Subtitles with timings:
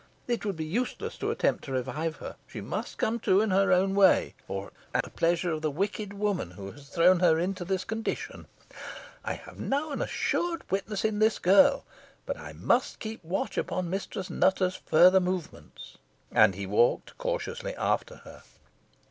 [0.27, 3.71] It would be useless to attempt to revive her; she must come to in her
[3.71, 7.63] own way, or at the pleasure of the wicked woman who has thrown her into
[7.63, 8.47] this condition.
[9.23, 11.85] I have now an assured witness in this girl.
[12.25, 15.99] But I must keep watch upon Mistress Nutter's further movements."
[16.31, 18.41] And he walked cautiously after her.